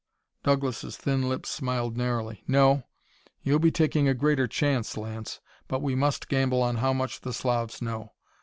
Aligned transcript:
Douglas' 0.41 0.97
thin 0.97 1.29
lips 1.29 1.49
smiled 1.51 1.95
narrowly. 1.95 2.43
"No. 2.47 2.85
You'll 3.43 3.59
be 3.59 3.69
taking 3.69 4.07
a 4.07 4.15
greater 4.15 4.47
chance, 4.47 4.97
Lance, 4.97 5.39
but 5.67 5.83
we 5.83 5.93
must 5.93 6.27
gamble 6.27 6.63
on 6.63 6.77
how 6.77 6.91
much 6.91 7.21
the 7.21 7.33
Slavs 7.33 7.83
know. 7.83 8.13